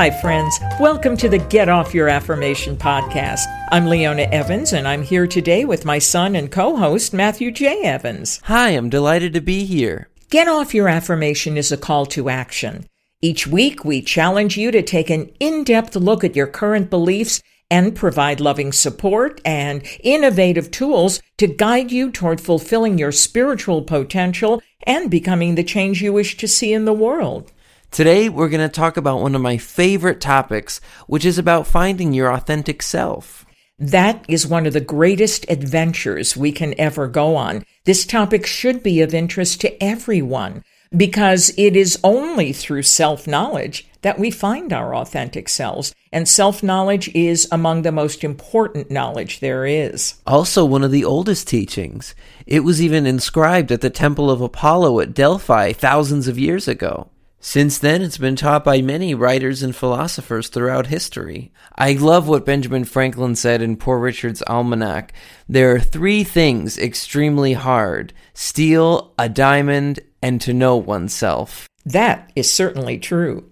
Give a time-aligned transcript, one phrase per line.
[0.00, 0.58] Hi, friends.
[0.80, 3.42] Welcome to the Get Off Your Affirmation podcast.
[3.70, 7.82] I'm Leona Evans, and I'm here today with my son and co host, Matthew J.
[7.82, 8.40] Evans.
[8.44, 10.08] Hi, I'm delighted to be here.
[10.30, 12.86] Get Off Your Affirmation is a call to action.
[13.20, 17.42] Each week, we challenge you to take an in depth look at your current beliefs
[17.70, 24.62] and provide loving support and innovative tools to guide you toward fulfilling your spiritual potential
[24.84, 27.52] and becoming the change you wish to see in the world.
[27.90, 32.12] Today, we're going to talk about one of my favorite topics, which is about finding
[32.12, 33.44] your authentic self.
[33.80, 37.64] That is one of the greatest adventures we can ever go on.
[37.86, 40.62] This topic should be of interest to everyone
[40.96, 45.92] because it is only through self knowledge that we find our authentic selves.
[46.12, 50.14] And self knowledge is among the most important knowledge there is.
[50.28, 52.14] Also, one of the oldest teachings.
[52.46, 57.10] It was even inscribed at the Temple of Apollo at Delphi thousands of years ago.
[57.42, 61.50] Since then, it's been taught by many writers and philosophers throughout history.
[61.74, 65.14] I love what Benjamin Franklin said in Poor Richard's Almanac.
[65.48, 71.66] There are three things extremely hard steal, a diamond, and to know oneself.
[71.86, 73.48] That is certainly true.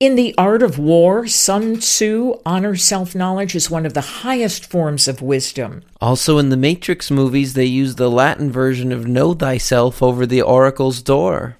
[0.00, 4.68] In the art of war, Sun Tzu honors self knowledge as one of the highest
[4.68, 5.82] forms of wisdom.
[6.00, 10.42] Also, in the Matrix movies, they use the Latin version of Know Thyself over the
[10.42, 11.58] Oracle's door.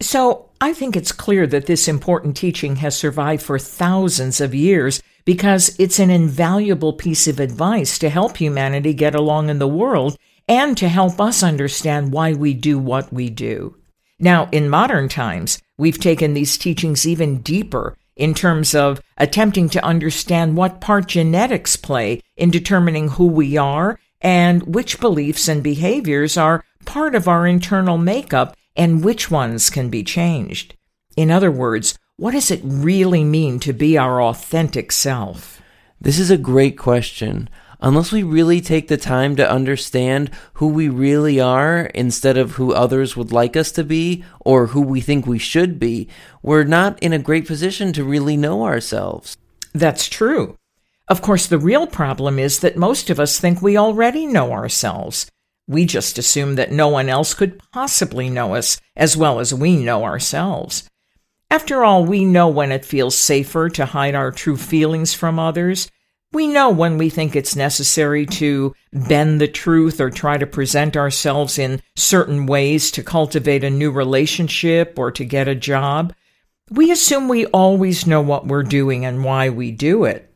[0.00, 5.02] So, I think it's clear that this important teaching has survived for thousands of years
[5.24, 10.18] because it's an invaluable piece of advice to help humanity get along in the world
[10.46, 13.74] and to help us understand why we do what we do.
[14.18, 19.84] Now, in modern times, we've taken these teachings even deeper in terms of attempting to
[19.84, 26.36] understand what part genetics play in determining who we are and which beliefs and behaviors
[26.36, 30.74] are part of our internal makeup and which ones can be changed.
[31.16, 35.60] In other words, what does it really mean to be our authentic self?
[36.00, 37.48] This is a great question.
[37.82, 42.74] Unless we really take the time to understand who we really are instead of who
[42.74, 46.08] others would like us to be or who we think we should be,
[46.42, 49.38] we're not in a great position to really know ourselves.
[49.72, 50.56] That's true.
[51.08, 55.26] Of course, the real problem is that most of us think we already know ourselves.
[55.70, 59.76] We just assume that no one else could possibly know us as well as we
[59.76, 60.90] know ourselves.
[61.48, 65.88] After all, we know when it feels safer to hide our true feelings from others.
[66.32, 70.96] We know when we think it's necessary to bend the truth or try to present
[70.96, 76.12] ourselves in certain ways to cultivate a new relationship or to get a job.
[76.68, 80.34] We assume we always know what we're doing and why we do it.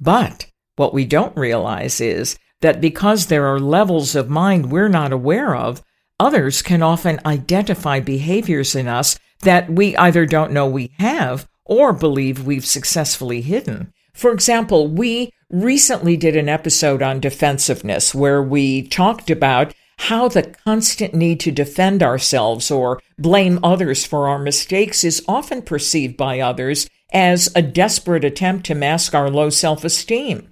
[0.00, 5.12] But what we don't realize is that because there are levels of mind we're not
[5.12, 5.82] aware of,
[6.18, 11.92] others can often identify behaviors in us that we either don't know we have or
[11.92, 13.92] believe we've successfully hidden.
[14.14, 20.44] For example, we recently did an episode on defensiveness where we talked about how the
[20.64, 26.40] constant need to defend ourselves or blame others for our mistakes is often perceived by
[26.40, 30.48] others as a desperate attempt to mask our low self esteem.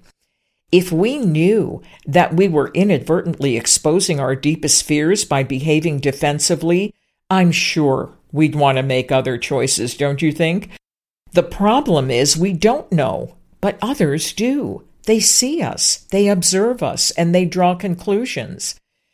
[0.73, 6.95] If we knew that we were inadvertently exposing our deepest fears by behaving defensively,
[7.29, 10.71] I'm sure we'd want to make other choices, don't you think?
[11.33, 14.83] The problem is we don't know, but others do.
[15.03, 18.73] They see us, they observe us, and they draw conclusions.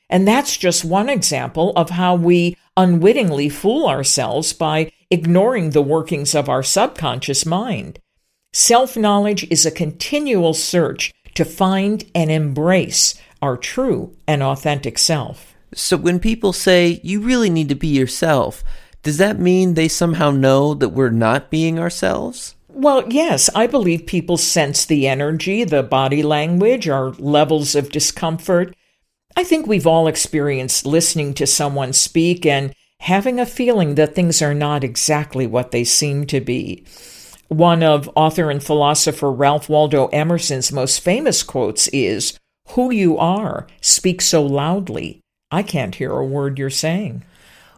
[0.09, 6.33] And that's just one example of how we unwittingly fool ourselves by ignoring the workings
[6.33, 7.99] of our subconscious mind.
[8.53, 15.55] Self knowledge is a continual search to find and embrace our true and authentic self.
[15.73, 18.61] So when people say you really need to be yourself,
[19.03, 22.55] does that mean they somehow know that we're not being ourselves?
[22.67, 28.75] Well, yes, I believe people sense the energy, the body language, our levels of discomfort.
[29.37, 34.41] I think we've all experienced listening to someone speak and having a feeling that things
[34.41, 36.83] are not exactly what they seem to be.
[37.49, 42.37] One of author and philosopher Ralph Waldo Emerson's most famous quotes is,
[42.69, 47.23] Who you are speaks so loudly, I can't hear a word you're saying.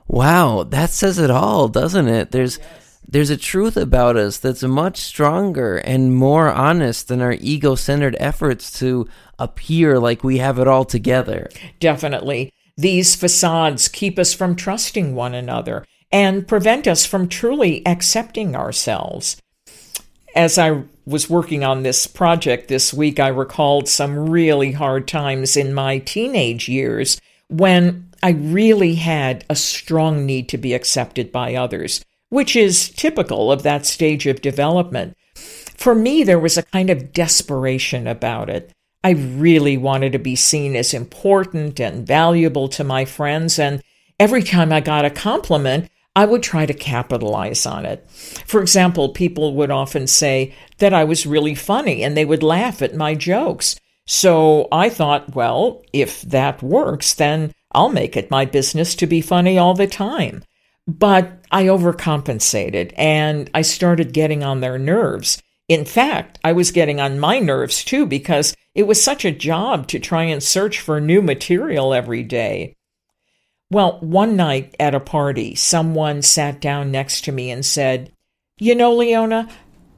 [0.09, 2.31] Wow, that says it all, doesn't it?
[2.31, 2.59] There's
[3.07, 8.77] there's a truth about us that's much stronger and more honest than our ego-centered efforts
[8.79, 9.07] to
[9.39, 11.49] appear like we have it all together.
[11.79, 12.51] Definitely.
[12.75, 19.37] These facades keep us from trusting one another and prevent us from truly accepting ourselves
[20.35, 25.57] as I was working on this project this week, I recalled some really hard times
[25.57, 31.55] in my teenage years when I really had a strong need to be accepted by
[31.55, 35.17] others, which is typical of that stage of development.
[35.35, 38.71] For me, there was a kind of desperation about it.
[39.03, 43.81] I really wanted to be seen as important and valuable to my friends, and
[44.19, 48.09] every time I got a compliment, I would try to capitalize on it.
[48.09, 52.81] For example, people would often say that I was really funny and they would laugh
[52.81, 53.77] at my jokes.
[54.05, 59.21] So I thought, well, if that works, then I'll make it my business to be
[59.21, 60.43] funny all the time.
[60.85, 65.41] But I overcompensated and I started getting on their nerves.
[65.69, 69.87] In fact, I was getting on my nerves too because it was such a job
[69.87, 72.75] to try and search for new material every day.
[73.71, 78.11] Well, one night at a party, someone sat down next to me and said,
[78.59, 79.47] You know, Leona,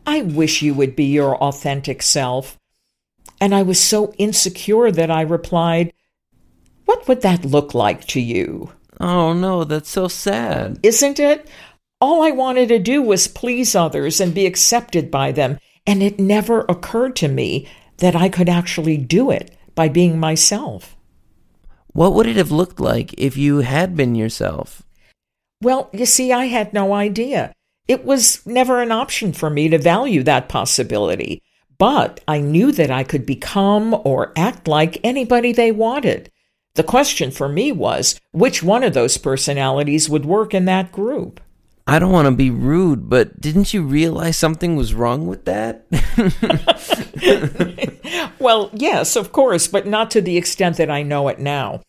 [0.05, 2.59] I wish you would be your authentic self.
[3.41, 5.91] And I was so insecure that I replied,
[6.85, 8.71] What would that look like to you?
[8.99, 10.79] Oh no, that's so sad.
[10.83, 11.49] Isn't it?
[11.99, 16.19] All I wanted to do was please others and be accepted by them, and it
[16.19, 17.67] never occurred to me
[17.97, 20.95] that I could actually do it by being myself.
[21.93, 24.81] What would it have looked like if you had been yourself?
[25.61, 27.53] Well, you see, I had no idea.
[27.87, 31.41] It was never an option for me to value that possibility.
[31.77, 36.31] But I knew that I could become or act like anybody they wanted.
[36.75, 41.39] The question for me was which one of those personalities would work in that group?
[41.85, 45.85] I don't want to be rude, but didn't you realize something was wrong with that?
[48.39, 51.81] well, yes, of course, but not to the extent that I know it now.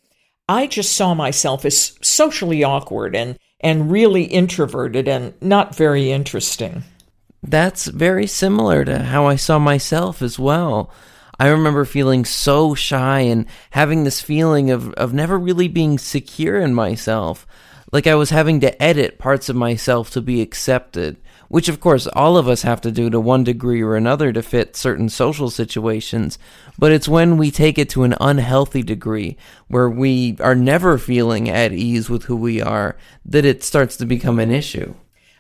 [0.49, 6.83] I just saw myself as socially awkward and, and really introverted and not very interesting.
[7.43, 10.91] That's very similar to how I saw myself as well.
[11.39, 16.59] I remember feeling so shy and having this feeling of, of never really being secure
[16.61, 17.47] in myself
[17.95, 22.09] like I was having to edit parts of myself to be accepted, which of course
[22.09, 25.49] all of us have to do to one degree or another to fit certain social
[25.49, 26.37] situations,
[26.77, 29.37] but it's when we take it to an unhealthy degree,
[29.69, 34.05] where we are never feeling at ease with who we are, that it starts to
[34.05, 34.93] become an issue.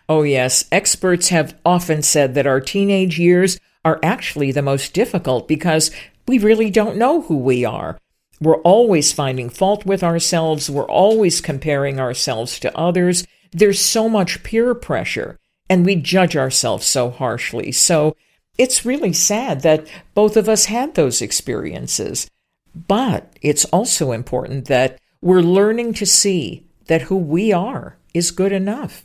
[0.09, 0.65] Oh, yes.
[0.71, 5.91] Experts have often said that our teenage years are actually the most difficult because
[6.29, 7.99] we really don't know who we are.
[8.45, 10.69] We're always finding fault with ourselves.
[10.69, 13.27] We're always comparing ourselves to others.
[13.53, 15.39] There's so much peer pressure,
[15.71, 17.73] and we judge ourselves so harshly.
[17.73, 18.15] So
[18.59, 22.31] it's really sad that both of us had those experiences.
[22.75, 28.53] But it's also important that we're learning to see that who we are is good
[28.53, 29.05] enough.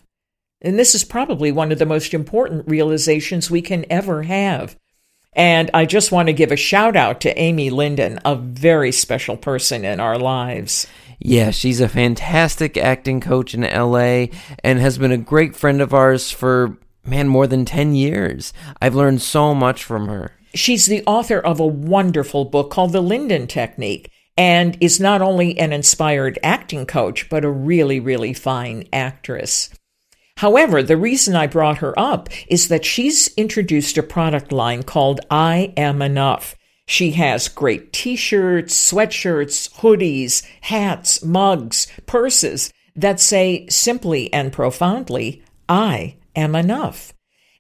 [0.62, 4.76] And this is probably one of the most important realizations we can ever have.
[5.34, 9.38] And I just want to give a shout out to Amy Lyndon, a very special
[9.38, 10.88] person in our lives.
[11.20, 14.28] Yeah, she's a fantastic acting coach in LA
[14.64, 18.54] and has been a great friend of ours for, man, more than 10 years.
[18.82, 20.32] I've learned so much from her.
[20.56, 25.60] She's the author of a wonderful book called The Lyndon Technique and is not only
[25.60, 29.70] an inspired acting coach, but a really, really fine actress.
[30.40, 35.20] However, the reason I brought her up is that she's introduced a product line called
[35.30, 36.56] I Am Enough.
[36.88, 45.44] She has great t shirts, sweatshirts, hoodies, hats, mugs, purses that say simply and profoundly,
[45.68, 47.14] I am enough.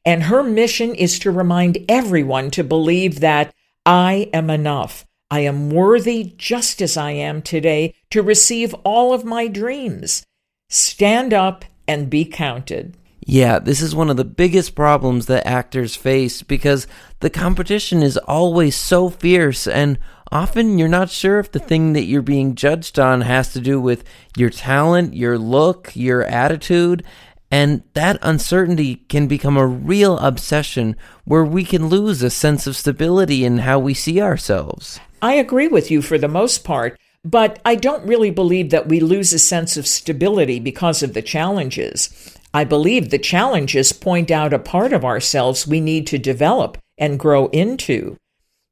[0.05, 3.53] And her mission is to remind everyone to believe that
[3.85, 5.05] I am enough.
[5.29, 10.25] I am worthy just as I am today to receive all of my dreams.
[10.69, 12.95] Stand up and be counted.
[13.25, 16.85] Yeah, this is one of the biggest problems that actors face because
[17.19, 19.97] the competition is always so fierce, and
[20.31, 23.81] often you're not sure if the thing that you're being judged on has to do
[23.81, 24.03] with
[24.37, 27.03] your talent, your look, your attitude.
[27.51, 32.75] And that uncertainty can become a real obsession where we can lose a sense of
[32.75, 34.99] stability in how we see ourselves.
[35.23, 36.99] I agree with you for the most part.
[37.23, 41.21] But I don't really believe that we lose a sense of stability because of the
[41.21, 42.37] challenges.
[42.53, 47.19] I believe the challenges point out a part of ourselves we need to develop and
[47.19, 48.17] grow into.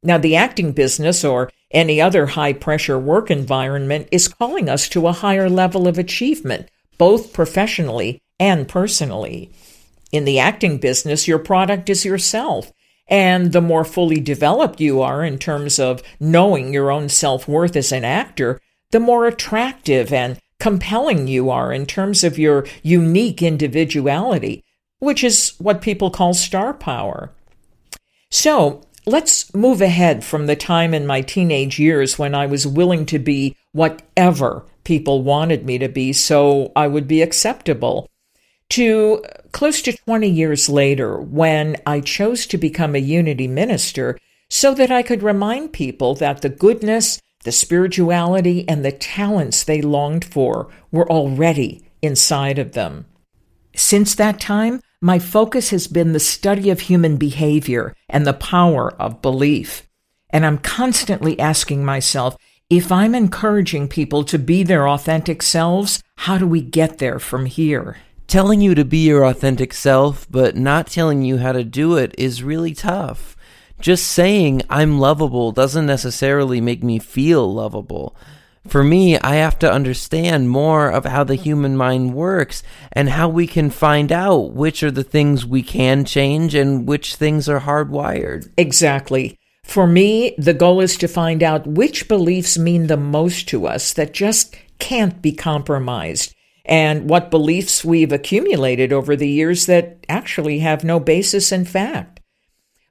[0.01, 5.07] Now, the acting business or any other high pressure work environment is calling us to
[5.07, 9.51] a higher level of achievement, both professionally and personally.
[10.11, 12.71] In the acting business, your product is yourself.
[13.09, 17.75] And the more fully developed you are in terms of knowing your own self worth
[17.75, 18.59] as an actor,
[18.91, 24.63] the more attractive and compelling you are in terms of your unique individuality,
[24.99, 27.31] which is what people call star power.
[28.29, 33.05] So let's move ahead from the time in my teenage years when I was willing
[33.07, 38.09] to be whatever people wanted me to be so I would be acceptable
[38.69, 44.17] to close to 20 years later when I chose to become a unity minister
[44.49, 49.81] so that I could remind people that the goodness, the spirituality, and the talents they
[49.81, 53.05] longed for were already inside of them.
[53.75, 58.91] Since that time, my focus has been the study of human behavior and the power
[58.93, 59.87] of belief.
[60.29, 62.35] And I'm constantly asking myself,
[62.69, 67.45] if I'm encouraging people to be their authentic selves, how do we get there from
[67.45, 67.97] here?
[68.27, 72.13] Telling you to be your authentic self, but not telling you how to do it
[72.17, 73.37] is really tough.
[73.79, 78.17] Just saying I'm lovable doesn't necessarily make me feel lovable.
[78.67, 83.29] For me, I have to understand more of how the human mind works and how
[83.29, 87.61] we can find out which are the things we can change and which things are
[87.61, 88.51] hardwired.
[88.57, 89.37] Exactly.
[89.63, 93.93] For me, the goal is to find out which beliefs mean the most to us
[93.93, 96.33] that just can't be compromised
[96.67, 102.19] and what beliefs we've accumulated over the years that actually have no basis in fact.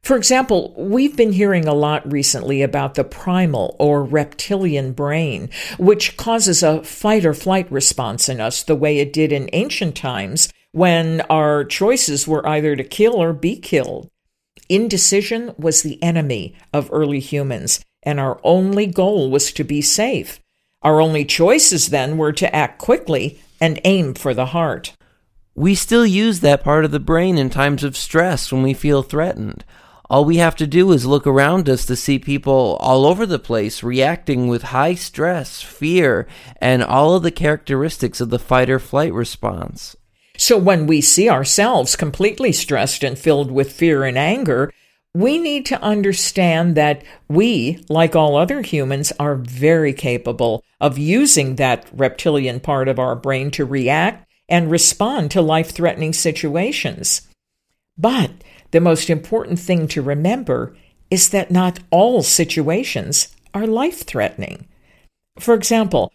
[0.02, 6.16] For example, we've been hearing a lot recently about the primal or reptilian brain, which
[6.16, 10.48] causes a fight or flight response in us the way it did in ancient times
[10.70, 14.08] when our choices were either to kill or be killed.
[14.68, 20.40] Indecision was the enemy of early humans, and our only goal was to be safe.
[20.86, 24.92] Our only choices then were to act quickly and aim for the heart.
[25.56, 29.02] We still use that part of the brain in times of stress when we feel
[29.02, 29.64] threatened.
[30.08, 33.40] All we have to do is look around us to see people all over the
[33.40, 36.28] place reacting with high stress, fear,
[36.60, 39.96] and all of the characteristics of the fight or flight response.
[40.38, 44.72] So when we see ourselves completely stressed and filled with fear and anger,
[45.16, 51.56] we need to understand that we, like all other humans, are very capable of using
[51.56, 57.26] that reptilian part of our brain to react and respond to life threatening situations.
[57.96, 58.30] But
[58.72, 60.76] the most important thing to remember
[61.10, 64.68] is that not all situations are life threatening.
[65.38, 66.12] For example,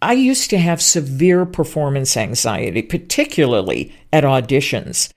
[0.00, 5.12] I used to have severe performance anxiety, particularly at auditions.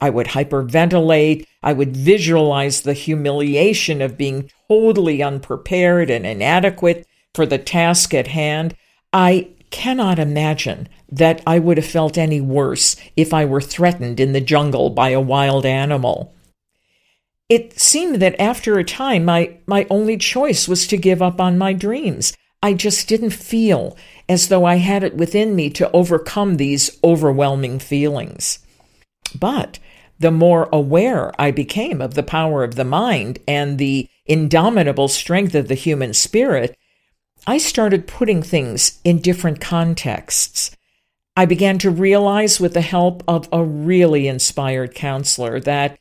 [0.00, 1.46] I would hyperventilate.
[1.62, 8.28] I would visualize the humiliation of being totally unprepared and inadequate for the task at
[8.28, 8.74] hand.
[9.12, 14.32] I cannot imagine that I would have felt any worse if I were threatened in
[14.32, 16.34] the jungle by a wild animal.
[17.48, 21.58] It seemed that after a time, my, my only choice was to give up on
[21.58, 22.32] my dreams.
[22.62, 23.96] I just didn't feel
[24.28, 28.60] as though I had it within me to overcome these overwhelming feelings.
[29.38, 29.78] But
[30.20, 35.54] the more aware I became of the power of the mind and the indomitable strength
[35.54, 36.76] of the human spirit,
[37.46, 40.76] I started putting things in different contexts.
[41.36, 45.98] I began to realize, with the help of a really inspired counselor, that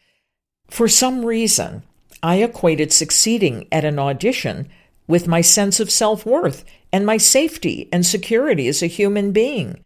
[0.69, 1.83] for some reason
[2.21, 4.67] I equated succeeding at an audition
[5.07, 9.79] with my sense of self worth and my safety and security as a human being.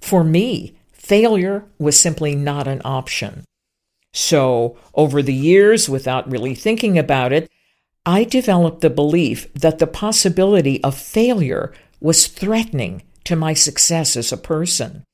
[0.00, 3.44] For me, failure was simply not an option.
[4.18, 7.48] So, over the years, without really thinking about it,
[8.04, 14.32] I developed the belief that the possibility of failure was threatening to my success as
[14.32, 15.04] a person.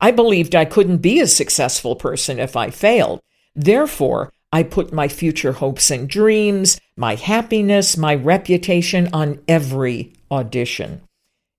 [0.00, 3.18] I believed I couldn't be a successful person if I failed.
[3.56, 11.00] Therefore, I put my future hopes and dreams, my happiness, my reputation on every audition.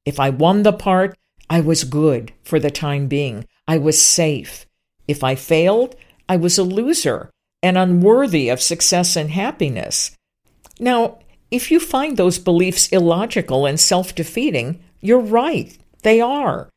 [0.06, 1.18] If I won the part,
[1.50, 3.46] I was good for the time being.
[3.68, 4.66] I was safe.
[5.10, 5.98] If I failed,
[6.30, 7.32] I was a loser
[7.64, 10.12] and unworthy of success and happiness.
[10.80, 11.18] Now,
[11.52, 15.76] if you find those beliefs illogical and self defeating, you're right.
[16.04, 16.70] They are.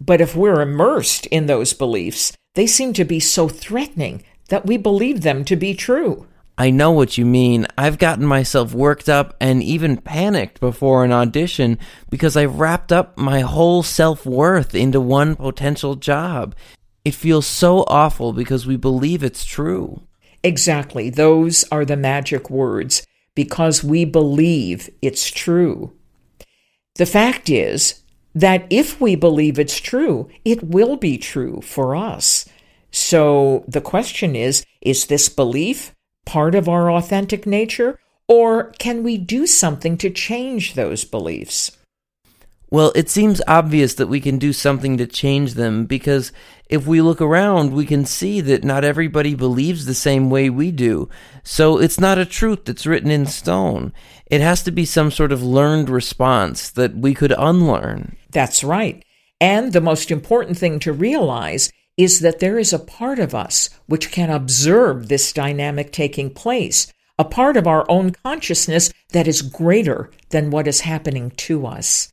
[0.00, 4.76] But if we're immersed in those beliefs, they seem to be so threatening that we
[4.76, 6.26] believe them to be true.
[6.60, 7.68] I know what you mean.
[7.78, 11.78] I've gotten myself worked up and even panicked before an audition
[12.10, 16.56] because I've wrapped up my whole self worth into one potential job.
[17.08, 20.02] It feels so awful because we believe it's true.
[20.44, 21.08] Exactly.
[21.08, 23.02] Those are the magic words
[23.34, 25.94] because we believe it's true.
[26.96, 28.02] The fact is
[28.34, 32.46] that if we believe it's true, it will be true for us.
[32.90, 35.94] So the question is is this belief
[36.26, 37.98] part of our authentic nature,
[38.28, 41.78] or can we do something to change those beliefs?
[42.70, 46.32] Well, it seems obvious that we can do something to change them because
[46.68, 50.70] if we look around, we can see that not everybody believes the same way we
[50.70, 51.08] do.
[51.42, 53.92] So it's not a truth that's written in stone.
[54.26, 58.16] It has to be some sort of learned response that we could unlearn.
[58.30, 59.02] That's right.
[59.40, 63.70] And the most important thing to realize is that there is a part of us
[63.86, 69.42] which can observe this dynamic taking place, a part of our own consciousness that is
[69.42, 72.12] greater than what is happening to us.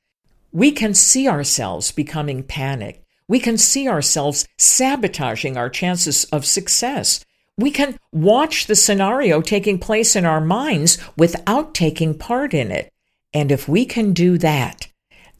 [0.52, 3.05] We can see ourselves becoming panicked.
[3.28, 7.26] We can see ourselves sabotaging our chances of success.
[7.58, 12.92] We can watch the scenario taking place in our minds without taking part in it.
[13.34, 14.88] And if we can do that,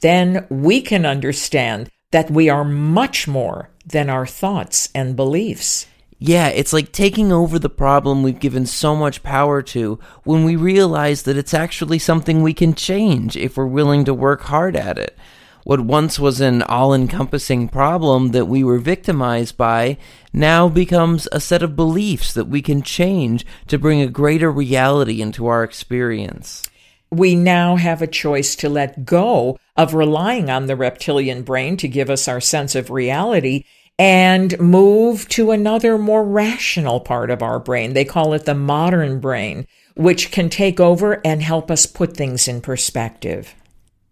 [0.02, 5.86] then we can understand that we are much more than our thoughts and beliefs.
[6.18, 10.56] Yeah, it's like taking over the problem we've given so much power to when we
[10.56, 14.98] realize that it's actually something we can change if we're willing to work hard at
[14.98, 15.18] it.
[15.66, 19.98] What once was an all encompassing problem that we were victimized by
[20.32, 25.24] now becomes a set of beliefs that we can change to bring a greater reality
[25.24, 26.70] into our experience.
[27.10, 31.88] We now have a choice to let go of relying on the reptilian brain to
[31.88, 33.64] give us our sense of reality
[33.98, 37.94] and move to another more rational part of our brain.
[37.94, 42.48] They call it the modern brain, which can take over and help us put things
[42.48, 43.56] in perspective.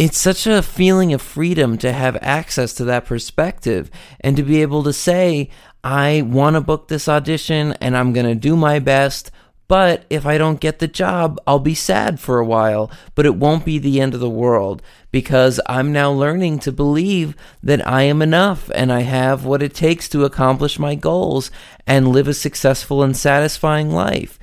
[0.05, 4.61] It's such a feeling of freedom to have access to that perspective and to be
[4.61, 5.49] able to say,
[5.81, 9.31] I want to book this audition and I'm going to do my best.
[9.69, 13.37] But if I don't get the job, I'll be sad for a while, but it
[13.37, 17.33] won't be the end of the world because I'm now learning to believe
[17.63, 21.49] that I am enough and I have what it takes to accomplish my goals
[21.87, 24.37] and live a successful and satisfying life.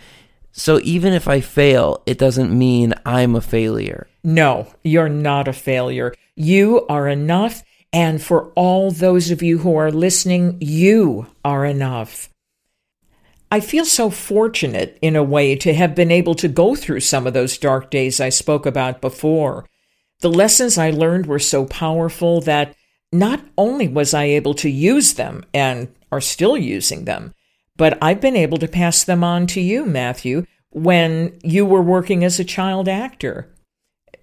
[0.52, 4.06] So even if I fail, it doesn't mean I'm a failure.
[4.22, 6.14] No, you're not a failure.
[6.36, 7.62] You are enough.
[7.92, 12.28] And for all those of you who are listening, you are enough.
[13.50, 17.26] I feel so fortunate in a way to have been able to go through some
[17.26, 19.66] of those dark days I spoke about before.
[20.20, 22.76] The lessons I learned were so powerful that
[23.12, 27.34] not only was I able to use them and are still using them,
[27.76, 32.22] but I've been able to pass them on to you, Matthew, when you were working
[32.22, 33.52] as a child actor.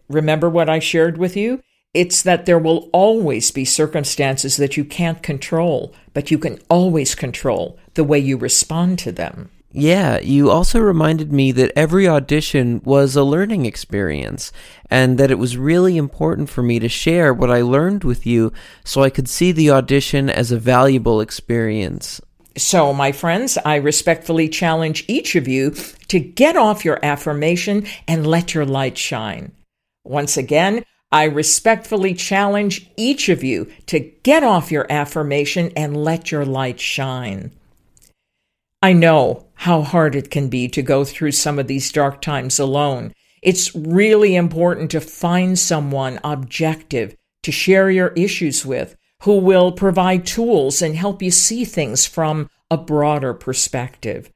[0.10, 1.62] Remember what I shared with you?
[1.93, 7.15] It's that there will always be circumstances that you can't control, but you can always
[7.15, 9.50] control the way you respond to them.
[9.72, 14.52] Yeah, you also reminded me that every audition was a learning experience,
[14.89, 18.54] and that it was really important for me to share what I learned with you
[18.84, 22.22] so I could see the audition as a valuable experience.
[22.56, 25.72] So, my friends, I respectfully challenge each of you
[26.08, 29.52] to get off your affirmation and let your light shine.
[30.08, 36.32] Once again, I respectfully challenge each of you to get off your affirmation and let
[36.32, 37.52] your light shine.
[38.82, 42.58] I know how hard it can be to go through some of these dark times
[42.58, 43.13] alone.
[43.41, 50.26] It's really important to find someone objective to share your issues with who will provide
[50.26, 54.32] tools and help you see things from a broader perspective.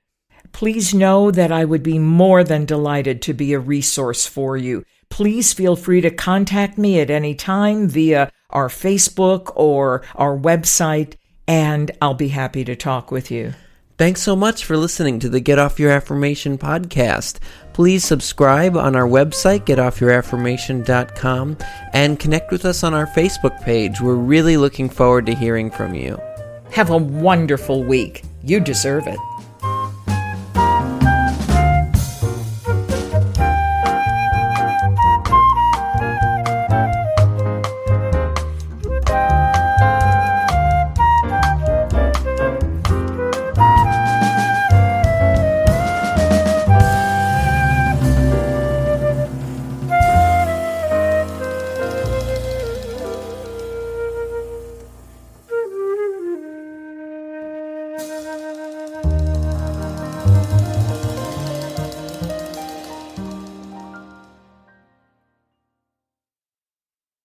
[0.52, 4.84] Please know that I would be more than delighted to be a resource for you
[5.12, 11.14] please feel free to contact me at any time via our Facebook or our website,
[11.48, 13.54] and I'll be happy to talk with you.
[13.98, 17.38] Thanks so much for listening to the Get Off Your Affirmation podcast.
[17.74, 21.58] Please subscribe on our website, getoffyouraffirmation.com,
[21.94, 24.02] and connect with us on our Facebook page.
[24.02, 26.20] We're really looking forward to hearing from you.
[26.72, 28.24] Have a wonderful week.
[28.44, 29.20] You deserve it.